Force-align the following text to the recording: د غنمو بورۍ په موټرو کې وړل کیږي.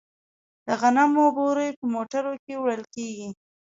د 0.65 0.67
غنمو 0.79 1.25
بورۍ 1.35 1.69
په 1.79 1.85
موټرو 1.93 2.33
کې 2.43 2.53
وړل 2.61 2.83
کیږي. 2.95 3.29